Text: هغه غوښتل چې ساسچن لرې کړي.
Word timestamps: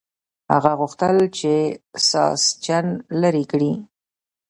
هغه 0.51 0.71
غوښتل 0.79 1.17
چې 1.37 1.53
ساسچن 2.09 2.85
لرې 3.21 3.43
کړي. 3.51 3.73